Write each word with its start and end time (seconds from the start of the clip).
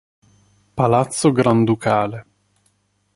Palazzo 0.73 1.29
Granducale 1.31 2.25